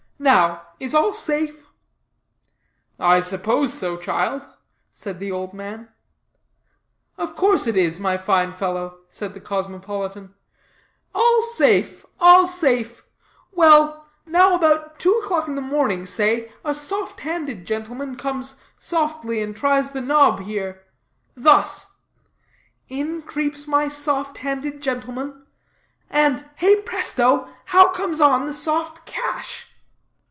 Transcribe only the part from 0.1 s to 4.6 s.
Now, is all safe?" "I suppose so, child,"